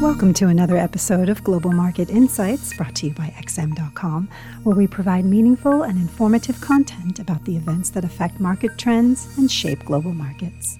Welcome 0.00 0.32
to 0.34 0.46
another 0.46 0.78
episode 0.78 1.28
of 1.28 1.44
Global 1.44 1.72
Market 1.72 2.08
Insights 2.08 2.74
brought 2.74 2.94
to 2.96 3.08
you 3.08 3.12
by 3.12 3.34
XM.com, 3.38 4.30
where 4.62 4.74
we 4.74 4.86
provide 4.86 5.26
meaningful 5.26 5.82
and 5.82 5.98
informative 5.98 6.58
content 6.62 7.18
about 7.18 7.44
the 7.44 7.54
events 7.54 7.90
that 7.90 8.02
affect 8.02 8.40
market 8.40 8.78
trends 8.78 9.28
and 9.36 9.52
shape 9.52 9.84
global 9.84 10.14
markets. 10.14 10.78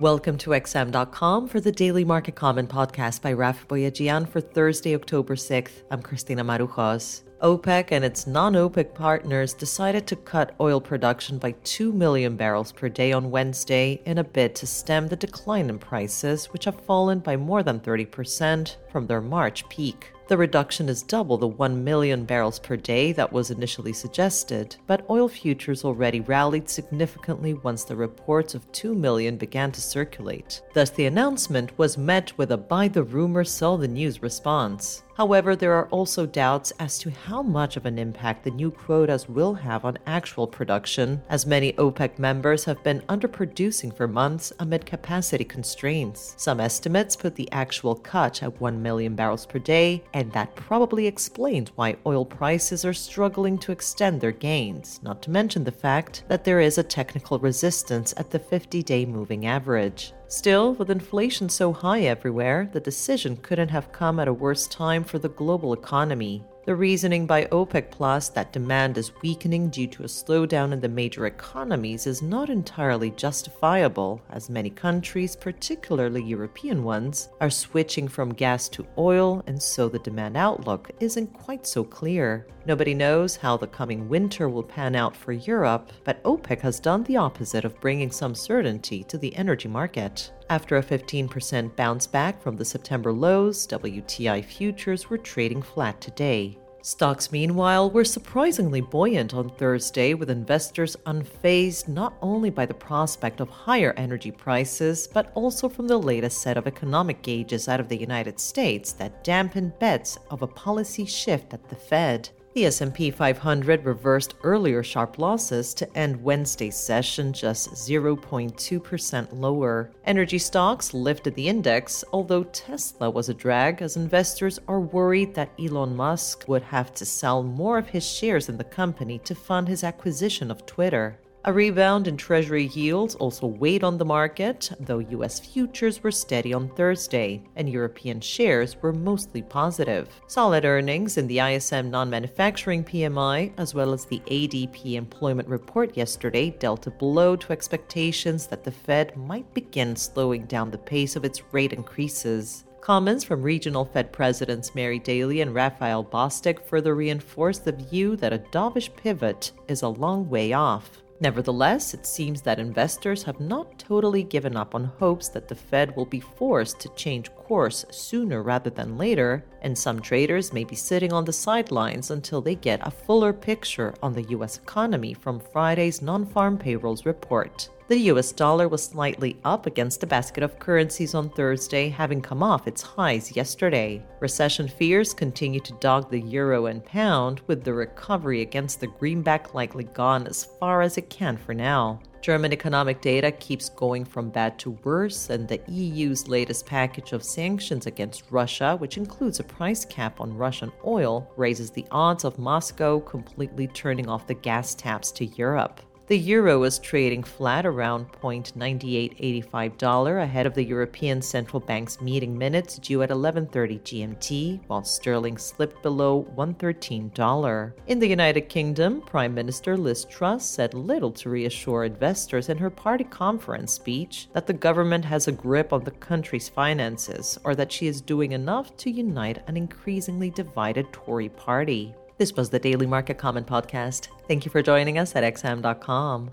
Welcome 0.00 0.36
to 0.38 0.50
XM.com 0.50 1.46
for 1.46 1.60
the 1.60 1.70
Daily 1.70 2.04
Market 2.04 2.34
Comment 2.34 2.68
podcast 2.68 3.22
by 3.22 3.32
Raf 3.34 3.68
Boyadjian 3.68 4.28
for 4.28 4.40
Thursday, 4.40 4.96
October 4.96 5.36
6th. 5.36 5.84
I'm 5.92 6.02
Christina 6.02 6.42
Marujos. 6.42 7.22
OPEC 7.40 7.92
and 7.92 8.04
its 8.04 8.26
non 8.26 8.54
OPEC 8.54 8.94
partners 8.94 9.54
decided 9.54 10.06
to 10.06 10.16
cut 10.16 10.54
oil 10.60 10.80
production 10.80 11.38
by 11.38 11.52
2 11.62 11.92
million 11.92 12.36
barrels 12.36 12.72
per 12.72 12.88
day 12.88 13.12
on 13.12 13.30
Wednesday 13.30 14.02
in 14.04 14.18
a 14.18 14.24
bid 14.24 14.54
to 14.56 14.66
stem 14.66 15.06
the 15.06 15.16
decline 15.16 15.70
in 15.70 15.78
prices, 15.78 16.46
which 16.46 16.64
have 16.64 16.80
fallen 16.80 17.20
by 17.20 17.36
more 17.36 17.62
than 17.62 17.78
30% 17.78 18.76
from 18.90 19.06
their 19.06 19.20
March 19.20 19.68
peak. 19.68 20.12
The 20.28 20.36
reduction 20.36 20.90
is 20.90 21.02
double 21.02 21.38
the 21.38 21.48
1 21.48 21.82
million 21.82 22.26
barrels 22.26 22.58
per 22.58 22.76
day 22.76 23.12
that 23.12 23.32
was 23.32 23.50
initially 23.50 23.94
suggested, 23.94 24.76
but 24.86 25.08
oil 25.08 25.26
futures 25.26 25.86
already 25.86 26.20
rallied 26.20 26.68
significantly 26.68 27.54
once 27.54 27.84
the 27.84 27.96
reports 27.96 28.54
of 28.54 28.70
2 28.72 28.94
million 28.94 29.38
began 29.38 29.72
to 29.72 29.80
circulate. 29.80 30.60
Thus, 30.74 30.90
the 30.90 31.06
announcement 31.06 31.78
was 31.78 31.96
met 31.96 32.36
with 32.36 32.52
a 32.52 32.58
buy 32.58 32.88
the 32.88 33.04
rumor, 33.04 33.42
sell 33.42 33.78
the 33.78 33.88
news 33.88 34.20
response. 34.20 35.02
However, 35.18 35.56
there 35.56 35.72
are 35.72 35.88
also 35.88 36.26
doubts 36.26 36.72
as 36.78 36.96
to 37.00 37.10
how 37.10 37.42
much 37.42 37.76
of 37.76 37.86
an 37.86 37.98
impact 37.98 38.44
the 38.44 38.52
new 38.52 38.70
quotas 38.70 39.28
will 39.28 39.52
have 39.52 39.84
on 39.84 39.98
actual 40.06 40.46
production, 40.46 41.20
as 41.28 41.44
many 41.44 41.72
OPEC 41.72 42.20
members 42.20 42.64
have 42.66 42.80
been 42.84 43.00
underproducing 43.08 43.96
for 43.96 44.06
months 44.06 44.52
amid 44.60 44.86
capacity 44.86 45.44
constraints. 45.44 46.34
Some 46.36 46.60
estimates 46.60 47.16
put 47.16 47.34
the 47.34 47.50
actual 47.50 47.96
cut 47.96 48.44
at 48.44 48.60
1 48.60 48.80
million 48.80 49.16
barrels 49.16 49.44
per 49.44 49.58
day, 49.58 50.04
and 50.18 50.32
that 50.32 50.52
probably 50.56 51.06
explains 51.06 51.70
why 51.76 51.94
oil 52.04 52.24
prices 52.24 52.84
are 52.84 52.92
struggling 52.92 53.56
to 53.56 53.70
extend 53.70 54.20
their 54.20 54.32
gains, 54.32 54.98
not 55.00 55.22
to 55.22 55.30
mention 55.30 55.62
the 55.62 55.70
fact 55.70 56.24
that 56.26 56.42
there 56.42 56.58
is 56.58 56.76
a 56.76 56.82
technical 56.82 57.38
resistance 57.38 58.12
at 58.16 58.28
the 58.28 58.38
50 58.40 58.82
day 58.82 59.06
moving 59.06 59.46
average. 59.46 60.12
Still, 60.26 60.74
with 60.74 60.90
inflation 60.90 61.48
so 61.48 61.72
high 61.72 62.00
everywhere, 62.00 62.68
the 62.72 62.80
decision 62.80 63.36
couldn't 63.36 63.68
have 63.68 63.92
come 63.92 64.18
at 64.18 64.26
a 64.26 64.32
worse 64.32 64.66
time 64.66 65.04
for 65.04 65.20
the 65.20 65.28
global 65.28 65.72
economy. 65.72 66.44
The 66.68 66.76
reasoning 66.76 67.24
by 67.24 67.46
OPEC 67.46 67.90
Plus 67.90 68.28
that 68.28 68.52
demand 68.52 68.98
is 68.98 69.14
weakening 69.22 69.70
due 69.70 69.86
to 69.86 70.02
a 70.02 70.06
slowdown 70.06 70.70
in 70.70 70.82
the 70.82 70.88
major 70.90 71.24
economies 71.24 72.06
is 72.06 72.20
not 72.20 72.50
entirely 72.50 73.10
justifiable, 73.12 74.20
as 74.28 74.50
many 74.50 74.68
countries, 74.68 75.34
particularly 75.34 76.22
European 76.22 76.84
ones, 76.84 77.30
are 77.40 77.48
switching 77.48 78.06
from 78.06 78.34
gas 78.34 78.68
to 78.68 78.86
oil, 78.98 79.42
and 79.46 79.62
so 79.62 79.88
the 79.88 79.98
demand 80.00 80.36
outlook 80.36 80.90
isn't 81.00 81.32
quite 81.32 81.66
so 81.66 81.82
clear. 81.82 82.46
Nobody 82.66 82.92
knows 82.92 83.34
how 83.34 83.56
the 83.56 83.66
coming 83.66 84.06
winter 84.06 84.50
will 84.50 84.62
pan 84.62 84.94
out 84.94 85.16
for 85.16 85.32
Europe, 85.32 85.90
but 86.04 86.22
OPEC 86.22 86.60
has 86.60 86.80
done 86.80 87.02
the 87.04 87.16
opposite 87.16 87.64
of 87.64 87.80
bringing 87.80 88.10
some 88.10 88.34
certainty 88.34 89.02
to 89.04 89.16
the 89.16 89.34
energy 89.36 89.68
market. 89.68 90.32
After 90.50 90.76
a 90.76 90.82
15% 90.82 91.76
bounce 91.76 92.06
back 92.06 92.40
from 92.40 92.56
the 92.56 92.64
September 92.64 93.12
lows, 93.12 93.66
WTI 93.66 94.42
futures 94.42 95.10
were 95.10 95.18
trading 95.18 95.60
flat 95.60 96.00
today. 96.00 96.56
Stocks, 96.80 97.30
meanwhile, 97.30 97.90
were 97.90 98.04
surprisingly 98.04 98.80
buoyant 98.80 99.34
on 99.34 99.50
Thursday, 99.50 100.14
with 100.14 100.30
investors 100.30 100.96
unfazed 101.04 101.86
not 101.86 102.14
only 102.22 102.48
by 102.48 102.64
the 102.64 102.72
prospect 102.72 103.40
of 103.40 103.50
higher 103.50 103.92
energy 103.98 104.30
prices, 104.30 105.06
but 105.06 105.30
also 105.34 105.68
from 105.68 105.86
the 105.86 105.98
latest 105.98 106.40
set 106.40 106.56
of 106.56 106.66
economic 106.66 107.20
gauges 107.20 107.68
out 107.68 107.80
of 107.80 107.90
the 107.90 108.00
United 108.00 108.40
States 108.40 108.92
that 108.92 109.22
dampened 109.22 109.78
bets 109.78 110.18
of 110.30 110.40
a 110.40 110.46
policy 110.46 111.04
shift 111.04 111.52
at 111.52 111.68
the 111.68 111.76
Fed. 111.76 112.30
The 112.58 112.66
S&P 112.66 113.12
500 113.12 113.84
reversed 113.84 114.34
earlier 114.42 114.82
sharp 114.82 115.20
losses 115.20 115.72
to 115.74 115.96
end 115.96 116.20
Wednesday's 116.20 116.74
session 116.74 117.32
just 117.32 117.70
0.2% 117.70 119.28
lower. 119.30 119.92
Energy 120.04 120.38
stocks 120.38 120.92
lifted 120.92 121.36
the 121.36 121.46
index, 121.46 122.02
although 122.12 122.42
Tesla 122.42 123.10
was 123.10 123.28
a 123.28 123.34
drag 123.34 123.80
as 123.80 123.96
investors 123.96 124.58
are 124.66 124.80
worried 124.80 125.34
that 125.34 125.52
Elon 125.56 125.94
Musk 125.94 126.46
would 126.48 126.62
have 126.62 126.92
to 126.94 127.06
sell 127.06 127.44
more 127.44 127.78
of 127.78 127.90
his 127.90 128.04
shares 128.04 128.48
in 128.48 128.56
the 128.56 128.64
company 128.64 129.20
to 129.20 129.36
fund 129.36 129.68
his 129.68 129.84
acquisition 129.84 130.50
of 130.50 130.66
Twitter. 130.66 131.16
A 131.44 131.52
rebound 131.52 132.08
in 132.08 132.16
Treasury 132.16 132.66
yields 132.66 133.14
also 133.14 133.46
weighed 133.46 133.84
on 133.84 133.96
the 133.96 134.04
market, 134.04 134.72
though 134.80 134.98
U.S. 134.98 135.38
futures 135.38 136.02
were 136.02 136.10
steady 136.10 136.52
on 136.52 136.68
Thursday, 136.70 137.44
and 137.54 137.70
European 137.70 138.20
shares 138.20 138.76
were 138.82 138.92
mostly 138.92 139.42
positive. 139.42 140.08
Solid 140.26 140.64
earnings 140.64 141.16
in 141.16 141.28
the 141.28 141.38
ISM 141.38 141.90
non 141.90 142.10
manufacturing 142.10 142.82
PMI, 142.82 143.52
as 143.56 143.72
well 143.72 143.92
as 143.92 144.04
the 144.04 144.18
ADP 144.26 144.94
employment 144.94 145.48
report 145.48 145.96
yesterday, 145.96 146.50
dealt 146.50 146.88
a 146.88 146.90
blow 146.90 147.36
to 147.36 147.52
expectations 147.52 148.48
that 148.48 148.64
the 148.64 148.72
Fed 148.72 149.16
might 149.16 149.54
begin 149.54 149.94
slowing 149.94 150.44
down 150.46 150.72
the 150.72 150.76
pace 150.76 151.14
of 151.14 151.24
its 151.24 151.42
rate 151.52 151.72
increases. 151.72 152.64
Comments 152.80 153.22
from 153.22 153.42
regional 153.42 153.84
Fed 153.84 154.12
presidents 154.12 154.74
Mary 154.74 154.98
Daly 154.98 155.40
and 155.40 155.54
Raphael 155.54 156.04
Bostic 156.04 156.66
further 156.66 156.96
reinforced 156.96 157.64
the 157.64 157.72
view 157.72 158.16
that 158.16 158.32
a 158.32 158.40
dovish 158.50 158.94
pivot 158.96 159.52
is 159.68 159.82
a 159.82 159.88
long 159.88 160.28
way 160.28 160.52
off. 160.52 161.02
Nevertheless, 161.20 161.94
it 161.94 162.06
seems 162.06 162.42
that 162.42 162.60
investors 162.60 163.24
have 163.24 163.40
not 163.40 163.76
totally 163.76 164.22
given 164.22 164.56
up 164.56 164.74
on 164.74 164.84
hopes 164.84 165.28
that 165.28 165.48
the 165.48 165.54
Fed 165.54 165.96
will 165.96 166.06
be 166.06 166.20
forced 166.20 166.78
to 166.80 166.88
change 166.90 167.34
course 167.34 167.84
sooner 167.90 168.42
rather 168.42 168.70
than 168.70 168.96
later, 168.96 169.44
and 169.62 169.76
some 169.76 170.00
traders 170.00 170.52
may 170.52 170.62
be 170.62 170.76
sitting 170.76 171.12
on 171.12 171.24
the 171.24 171.32
sidelines 171.32 172.12
until 172.12 172.40
they 172.40 172.54
get 172.54 172.86
a 172.86 172.90
fuller 172.90 173.32
picture 173.32 173.94
on 174.00 174.12
the 174.12 174.28
U.S. 174.30 174.58
economy 174.58 175.12
from 175.12 175.40
Friday's 175.40 176.00
non 176.00 176.24
farm 176.24 176.56
payrolls 176.56 177.04
report. 177.04 177.68
The 177.88 178.10
US 178.12 178.32
dollar 178.32 178.68
was 178.68 178.84
slightly 178.84 179.38
up 179.46 179.64
against 179.64 180.02
a 180.02 180.06
basket 180.06 180.44
of 180.44 180.58
currencies 180.58 181.14
on 181.14 181.30
Thursday, 181.30 181.88
having 181.88 182.20
come 182.20 182.42
off 182.42 182.68
its 182.68 182.82
highs 182.82 183.34
yesterday. 183.34 184.04
Recession 184.20 184.68
fears 184.68 185.14
continue 185.14 185.60
to 185.60 185.72
dog 185.80 186.10
the 186.10 186.20
euro 186.20 186.66
and 186.66 186.84
pound, 186.84 187.40
with 187.46 187.64
the 187.64 187.72
recovery 187.72 188.42
against 188.42 188.80
the 188.80 188.88
greenback 188.88 189.54
likely 189.54 189.84
gone 189.84 190.26
as 190.26 190.44
far 190.60 190.82
as 190.82 190.98
it 190.98 191.08
can 191.08 191.38
for 191.38 191.54
now. 191.54 191.98
German 192.20 192.52
economic 192.52 193.00
data 193.00 193.32
keeps 193.32 193.70
going 193.70 194.04
from 194.04 194.28
bad 194.28 194.58
to 194.58 194.72
worse, 194.84 195.30
and 195.30 195.48
the 195.48 195.62
EU's 195.66 196.28
latest 196.28 196.66
package 196.66 197.12
of 197.12 197.24
sanctions 197.24 197.86
against 197.86 198.24
Russia, 198.30 198.76
which 198.76 198.98
includes 198.98 199.40
a 199.40 199.44
price 199.44 199.86
cap 199.86 200.20
on 200.20 200.36
Russian 200.36 200.70
oil, 200.84 201.32
raises 201.38 201.70
the 201.70 201.86
odds 201.90 202.24
of 202.24 202.38
Moscow 202.38 203.00
completely 203.00 203.66
turning 203.68 204.10
off 204.10 204.26
the 204.26 204.34
gas 204.34 204.74
taps 204.74 205.10
to 205.12 205.24
Europe. 205.24 205.80
The 206.08 206.18
euro 206.18 206.62
is 206.62 206.78
trading 206.78 207.22
flat 207.22 207.66
around 207.66 208.10
$0.9885 208.22 210.22
ahead 210.22 210.46
of 210.46 210.54
the 210.54 210.64
European 210.64 211.20
Central 211.20 211.60
Bank's 211.60 212.00
meeting 212.00 212.38
minutes 212.38 212.78
due 212.78 213.02
at 213.02 213.10
11:30 213.10 213.78
GMT, 213.80 214.60
while 214.68 214.84
sterling 214.84 215.36
slipped 215.36 215.82
below 215.82 216.26
$113. 216.34 217.74
In 217.88 217.98
the 217.98 218.08
United 218.08 218.48
Kingdom, 218.48 219.02
Prime 219.02 219.34
Minister 219.34 219.76
Liz 219.76 220.06
Truss 220.06 220.46
said 220.46 220.72
little 220.72 221.12
to 221.12 221.28
reassure 221.28 221.84
investors 221.84 222.48
in 222.48 222.56
her 222.56 222.70
party 222.70 223.04
conference 223.04 223.74
speech 223.74 224.28
that 224.32 224.46
the 224.46 224.54
government 224.54 225.04
has 225.04 225.28
a 225.28 225.32
grip 225.32 225.74
on 225.74 225.84
the 225.84 225.90
country's 225.90 226.48
finances 226.48 227.38
or 227.44 227.54
that 227.54 227.70
she 227.70 227.86
is 227.86 228.00
doing 228.00 228.32
enough 228.32 228.74
to 228.78 228.90
unite 228.90 229.42
an 229.46 229.58
increasingly 229.58 230.30
divided 230.30 230.90
Tory 230.90 231.28
party. 231.28 231.94
This 232.18 232.34
was 232.34 232.50
the 232.50 232.58
Daily 232.58 232.86
Market 232.86 233.16
Comment 233.16 233.46
Podcast. 233.46 234.08
Thank 234.26 234.44
you 234.44 234.50
for 234.50 234.60
joining 234.60 234.98
us 234.98 235.14
at 235.14 235.22
XM.com. 235.22 236.32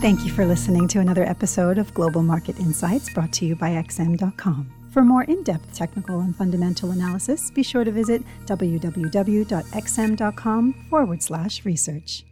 Thank 0.00 0.24
you 0.24 0.32
for 0.32 0.44
listening 0.46 0.88
to 0.88 0.98
another 1.00 1.22
episode 1.24 1.78
of 1.78 1.94
Global 1.94 2.22
Market 2.22 2.58
Insights 2.58 3.12
brought 3.12 3.32
to 3.34 3.44
you 3.44 3.54
by 3.54 3.70
XM.com. 3.70 4.72
For 4.90 5.02
more 5.02 5.22
in 5.24 5.42
depth 5.42 5.72
technical 5.74 6.20
and 6.20 6.34
fundamental 6.34 6.90
analysis, 6.90 7.50
be 7.50 7.62
sure 7.62 7.84
to 7.84 7.92
visit 7.92 8.22
www.xm.com 8.46 9.54
forward 10.90 11.22
slash 11.22 11.64
research. 11.64 12.24